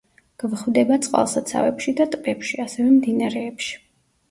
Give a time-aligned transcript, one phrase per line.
[0.43, 3.73] გვხვდება წყალსაცავებში და ტბებში, ასევე მდინარეებში.